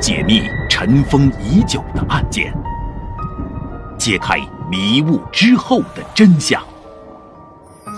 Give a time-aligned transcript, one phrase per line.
[0.00, 2.52] 解密尘封已久的案件，
[3.98, 4.38] 揭开
[4.70, 6.62] 迷雾之后的真相。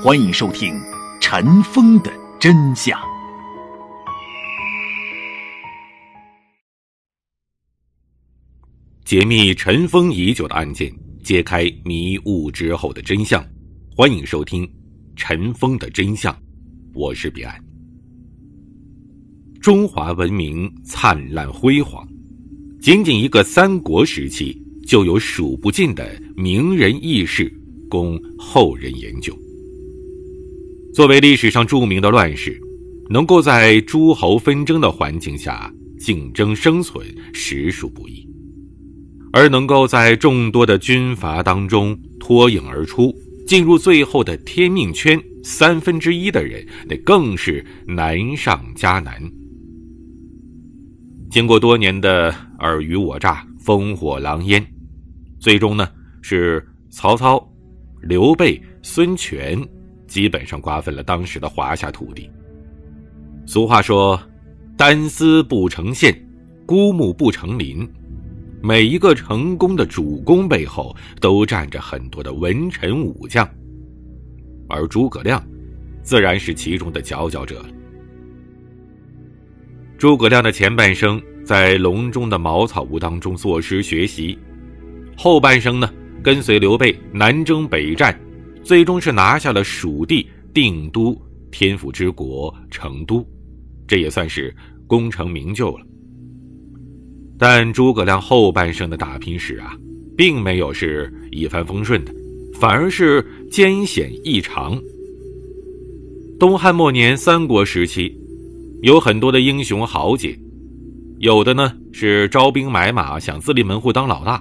[0.03, 0.75] 欢迎收听
[1.21, 2.99] 《尘封的真相》。
[9.05, 13.43] 解密尘封已久的案件，揭开迷雾之后的真相。
[13.97, 14.67] 欢迎收听
[15.17, 16.35] 《尘封的真相》，
[16.95, 17.74] 我是彼岸。
[19.65, 22.07] 中华文明灿烂辉煌，
[22.83, 24.55] 仅仅一个三国时期，
[24.87, 26.07] 就有数不尽的
[26.37, 27.51] 名人轶事
[27.89, 29.35] 供后人研究。
[30.93, 32.61] 作为历史上著名的乱世，
[33.09, 38.23] 能够在诸侯纷争的环境下竞争生存，实属不易；
[39.33, 43.11] 而能够在众多的军阀当中脱颖而出，
[43.47, 49.19] 进入最后的天命圈三分之一的人，那更是难上加难。
[51.35, 54.65] 经过多年的尔虞我诈、烽火狼烟，
[55.41, 55.91] 最终呢
[56.23, 57.45] 是曹操、
[58.01, 59.61] 刘备、孙权
[60.07, 62.31] 基本上瓜分了当时的华夏土地。
[63.47, 64.17] 俗话说
[64.79, 66.17] ：“单丝不成线，
[66.67, 67.85] 孤木不成林。”
[68.63, 73.45] 每一个成功的主公背后，都站着很多的文臣武将，
[74.69, 75.45] 而诸葛亮
[76.01, 77.61] 自然是其中的佼佼者。
[80.05, 84.39] 诸葛亮的前半生在隆中的茅草屋当中作诗学习，
[85.17, 85.91] 后半生呢
[86.23, 88.15] 跟随刘备南征北战，
[88.63, 91.19] 最终是拿下了蜀地定都
[91.51, 93.27] 天府之国成都，
[93.89, 94.55] 这也算是
[94.87, 95.87] 功成名就了。
[97.39, 99.75] 但诸葛亮后半生的打拼史啊，
[100.19, 102.15] 并没有是一帆风顺的，
[102.53, 104.79] 反而是艰险异常。
[106.39, 108.15] 东汉末年、三国时期。
[108.85, 110.39] 有很多的英雄豪杰，
[111.19, 114.39] 有的呢是招兵买马，想自立门户当老大；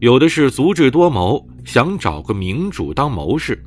[0.00, 3.58] 有的是足智多谋，想找个明主当谋士。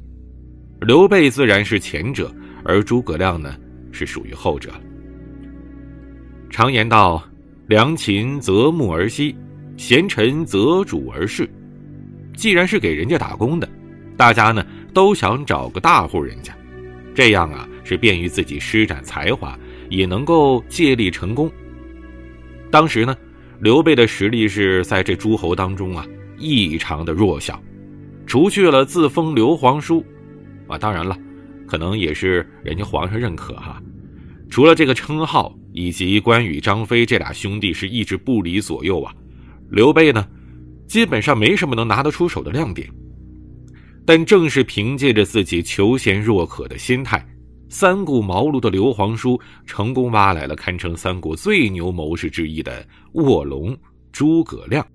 [0.82, 2.32] 刘备自然是前者，
[2.64, 3.56] 而诸葛亮呢
[3.92, 4.70] 是属于后者。
[6.52, 7.28] 常言道
[7.66, 9.36] ：“良禽择木而栖，
[9.78, 11.50] 贤臣择主而事。”
[12.38, 13.68] 既然是给人家打工的，
[14.16, 14.64] 大家呢
[14.94, 16.56] 都想找个大户人家，
[17.16, 19.58] 这样啊是便于自己施展才华。
[19.90, 21.52] 也能够借力成功。
[22.70, 23.16] 当时呢，
[23.60, 26.06] 刘备的实力是在这诸侯当中啊
[26.38, 27.62] 异常的弱小，
[28.26, 30.06] 除去了自封刘皇叔，
[30.68, 31.18] 啊，当然了，
[31.66, 33.82] 可能也是人家皇上认可哈。
[34.50, 39.14] 除了这个称号，以及关羽、张飞这俩兄弟是一直不离左右啊，
[39.70, 40.28] 刘备呢，
[40.88, 42.90] 基本上没什么能拿得出手的亮点。
[44.06, 47.26] 但正是凭借着自己求贤若渴的心态。
[47.70, 53.78] 三顾茅庐的刘皇叔成功挖来了堪称三国最牛谋士之一的卧龙
[54.12, 54.86] 诸葛亮。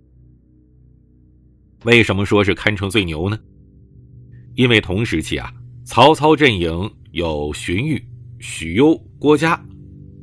[1.85, 3.39] 为什么说是堪称最牛呢？
[4.55, 5.53] 因为同时期啊，
[5.85, 8.03] 曹操阵营有荀彧、
[8.39, 9.63] 许攸、郭嘉，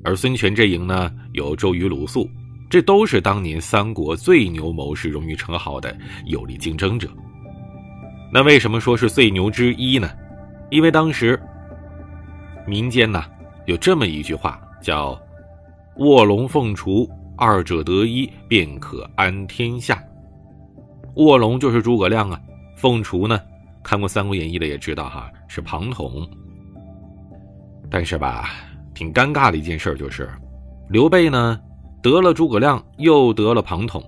[0.04, 2.28] 而孙权阵营呢有周瑜、鲁肃，
[2.70, 5.96] 这都是当年三国最牛谋士荣誉称号的
[6.26, 7.08] 有力竞争者。
[8.34, 10.10] 那为什么说是最牛之一呢？
[10.72, 11.40] 因为当时。
[12.70, 13.26] 民间呢，
[13.66, 15.20] 有这么一句话，叫
[15.98, 20.02] “卧龙凤雏，二者得一，便可安天下”。
[21.18, 22.40] 卧龙就是诸葛亮啊，
[22.78, 23.42] 凤雏呢，
[23.84, 26.30] 看过《三国演义》的也知道哈，是庞统。
[27.90, 28.52] 但是吧，
[28.94, 30.30] 挺尴尬的一件事就是，
[30.90, 31.60] 刘备呢
[32.04, 34.04] 得了诸葛亮，又得了庞统，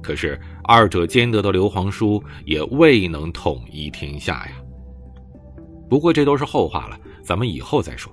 [0.00, 4.52] 可是二者兼得的刘皇叔也未能统一天下呀。
[5.90, 6.96] 不过这都是后话了。
[7.28, 8.10] 咱们以后再说。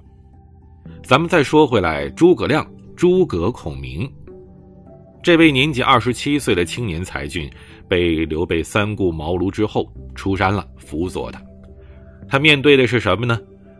[1.01, 4.11] 咱们再说回来，诸葛亮，诸葛孔明，
[5.23, 7.49] 这位年仅二十七岁的青年才俊，
[7.87, 11.41] 被刘备三顾茅庐之后出山了，辅佐他。
[12.27, 13.39] 他面对的是什么呢？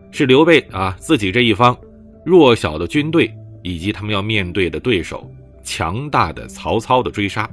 [0.10, 1.78] 是刘备啊自己这一方
[2.26, 3.30] 弱小的军队，
[3.62, 5.30] 以及他们要面对的对手
[5.66, 7.50] 强大的曹操的追杀。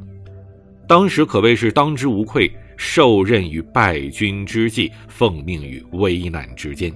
[0.87, 6.95] 当时可谓是当之无愧，受任于败军之际，奉命于危难之间。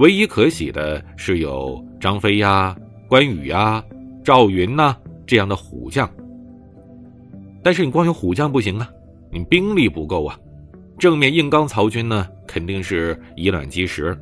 [0.00, 2.74] 唯一可喜的是有张飞呀、
[3.06, 3.84] 关羽呀、
[4.24, 6.10] 赵云呐这样的虎将，
[7.62, 8.90] 但是你光有虎将不行啊，
[9.30, 10.40] 你兵力不够啊，
[10.98, 14.18] 正面硬刚曹军呢肯定是以卵击石，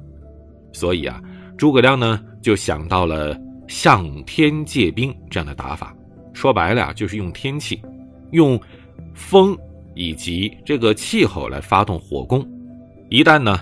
[0.73, 1.23] 所以啊，
[1.57, 5.95] 诸葛亮呢就想到了向天借兵这样的打法，
[6.33, 7.81] 说白了啊就是用天气，
[8.33, 8.61] 用
[9.15, 9.57] 风
[9.95, 12.45] 以及这个气候来发动火攻，
[13.11, 13.61] 一旦呢。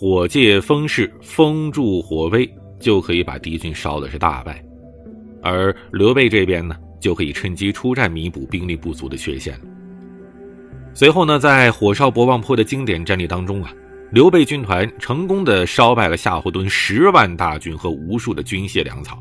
[0.00, 2.48] 火借风势，风助火威，
[2.78, 4.64] 就可以把敌军烧的是大败。
[5.42, 9.60] 而刘备这边呢，就可以趁机出战，弥补兵力不足的缺陷。
[10.94, 13.74] 随后呢，在火烧博望坡的经典战例当中啊，
[14.12, 19.20] 刘备军团成功的烧败了夏侯惇十万大军和无数的军械粮草，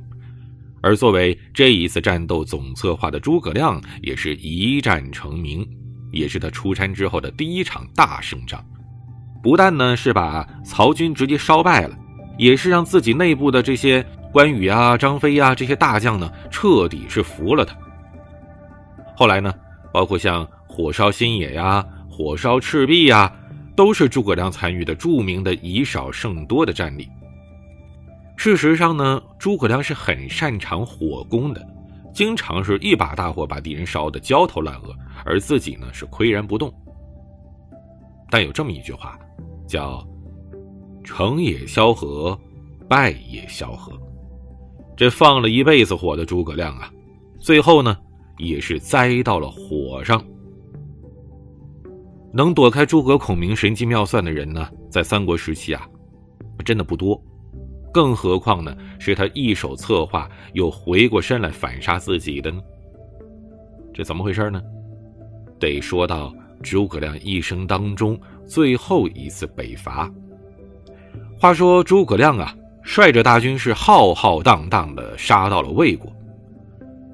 [0.82, 5.68] 而作为这一次战斗总策划的诸葛亮也是一战成名，
[6.12, 8.64] 也是他出山之后的第一场大胜仗。
[9.48, 11.96] 不但呢是把曹军直接烧败了，
[12.38, 17.74] 也是让自己内部的这些关羽啊、张飞呀这些大将呢彻底是服了他。
[19.16, 19.54] 后来呢，
[19.94, 20.46] 包括像。
[20.68, 23.34] 火烧新野呀，火烧赤壁呀，
[23.74, 27.10] 都是诸葛亮参与的著名的以少胜多的战例。
[28.36, 31.66] 事实上呢，诸葛亮是很擅长火攻的，
[32.14, 34.94] 经常是一把大火把敌人烧得焦头烂额，
[35.24, 36.72] 而自己呢是岿然不动。
[38.30, 39.18] 但有这么一句话，
[39.68, 40.04] 叫
[41.04, 42.38] “成也萧何，
[42.88, 43.92] 败也萧何”。
[44.98, 46.92] 这放了一辈子火的诸葛亮啊，
[47.40, 47.96] 最后呢
[48.40, 50.24] 也是栽到了火上。
[52.34, 55.88] 能躲开诸葛孔明神机妙算的人呢，在三国时期啊，
[56.66, 57.22] 真的不多。
[57.94, 62.62] 更何况呢，是他一手策划又回过身来反杀自己的呢？
[63.94, 64.62] 这怎么回事呢？
[65.60, 66.32] 得说到
[66.62, 70.12] 诸葛亮一生当中最后一次北伐。
[71.40, 76.12] 话说诸葛亮啊，率着大军是浩浩荡荡的杀到了魏国，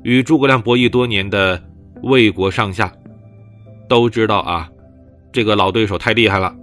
[0.03, 1.61] 与诸葛亮博弈多年的
[2.03, 2.91] 魏国上下
[3.87, 4.69] 都知道啊。
[5.31, 6.55] 这个老对手太厉害了，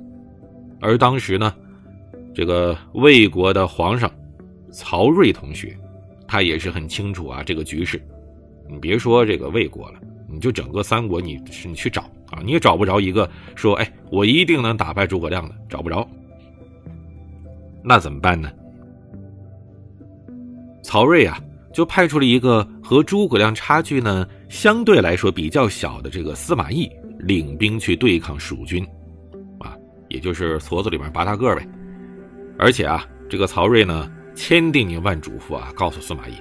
[0.80, 1.52] 而当时呢，
[2.32, 4.08] 这个魏国的皇上
[4.70, 5.76] 曹睿同学，
[6.28, 8.00] 他也是很清楚啊这个局势。
[8.68, 9.98] 你别说这个魏国了，
[10.28, 11.36] 你就整个三国，你
[11.66, 16.08] 你去找啊，你也找不着一个说，哎，我一定能打败诸葛亮的，找不着。
[17.82, 18.50] 那怎么办呢？
[20.82, 21.40] 曹睿啊，
[21.72, 26.90] 就派出了一个和诸葛亮差距呢相对来说比较小的这个司马懿。
[27.22, 28.82] 领兵去对抗蜀军，
[29.58, 29.76] 啊，
[30.08, 31.68] 也就是矬子里面拔大个呗。
[32.58, 36.32] 而且啊，这个曹睿呢，千叮咛万嘱咐啊，告诉司马懿，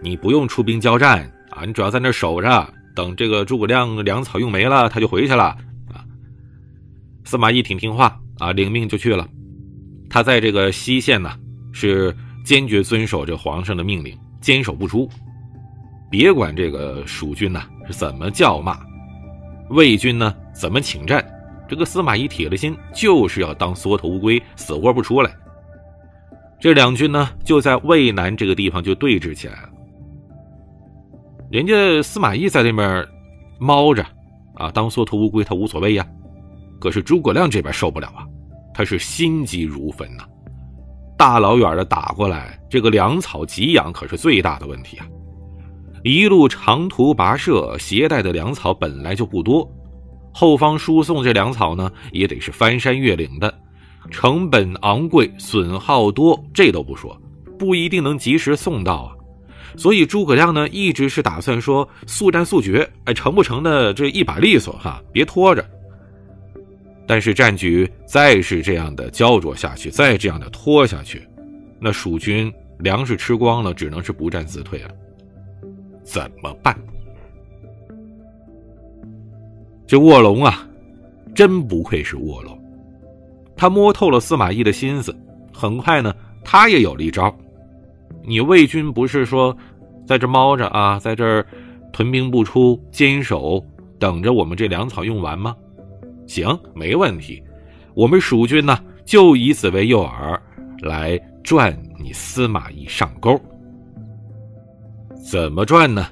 [0.00, 5.44] 你不用出兵交战啊，你主要在那守着，等这个诸葛亮粮草用没了，他就回去了
[5.90, 6.04] 啊。
[7.24, 9.28] 司马懿挺听话啊，领命就去了。
[10.10, 11.30] 他在这个西线呢，
[11.72, 15.08] 是坚决遵守这皇上的命令，坚守不出。
[16.10, 18.78] 别管这个蜀军呢是怎么叫骂。
[19.70, 20.34] 魏军呢？
[20.52, 21.24] 怎么请战？
[21.66, 25.34] 这个司马懿铁了心，就是要当缩头乌龟，死活不出来。
[26.60, 29.70] 这两军呢，就在渭南这个地方就对峙起来了。
[31.52, 33.06] 人家司马懿在那边
[33.58, 34.02] 猫着，
[34.54, 36.06] 啊，当缩头乌龟他无所谓呀。
[36.80, 38.24] 可是诸葛亮这边受不了啊，
[38.72, 40.24] 他是心急如焚呐，
[41.18, 45.06] 大老远的打过来，这个粮草给养可是最大的问题啊。
[46.02, 49.70] 一路长途跋涉，携带的粮草本来就不多，
[50.32, 53.52] 后方输送这粮草呢，也得是翻山越岭的，
[54.10, 57.14] 成本昂贵，损耗多，这都不说，
[57.58, 59.12] 不一定能及时送到啊。
[59.76, 65.64] 所以诸葛亮呢，一直是打算说速战速决，哎，成不成的这一把利索哈，别拖着。
[67.06, 71.26] 但是战局再是这样的焦灼下去，再这样的拖下去，
[71.80, 74.90] 那蜀军粮食吃光了，只能是不战自退了。
[76.02, 76.76] 怎么办？
[79.86, 80.66] 这卧龙啊，
[81.34, 82.58] 真不愧是卧龙，
[83.56, 85.14] 他摸透了司马懿的心思。
[85.52, 87.36] 很快呢，他也有了一招。
[88.24, 89.56] 你魏军不是说
[90.06, 91.46] 在这猫着啊，在这儿
[91.92, 93.64] 屯兵不出，坚守
[93.98, 95.56] 等着我们这粮草用完吗？
[96.26, 97.42] 行，没问题。
[97.94, 100.38] 我们蜀军呢，就以此为诱饵，
[100.80, 103.38] 来赚你司马懿上钩。
[105.30, 106.06] 怎么赚呢？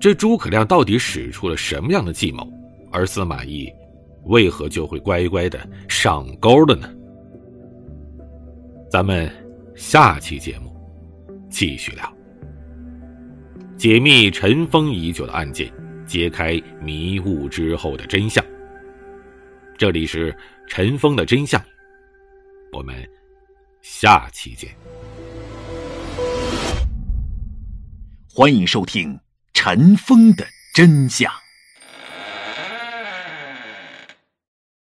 [0.00, 2.46] 这诸葛亮到底使出了什么样的计谋？
[2.90, 3.68] 而司马懿
[4.24, 5.58] 为何就会乖乖的
[5.88, 6.88] 上钩了呢？
[8.88, 9.30] 咱们
[9.78, 10.76] 下期节目
[11.48, 12.12] 继续聊，
[13.76, 15.72] 解密尘封已久的案件，
[16.04, 18.44] 揭开迷雾之后的真相。
[19.78, 21.64] 这里是尘封的真相，
[22.72, 23.08] 我们
[23.80, 24.68] 下期见。
[28.28, 29.14] 欢迎收听
[29.54, 30.44] 《尘封的
[30.74, 31.32] 真相》。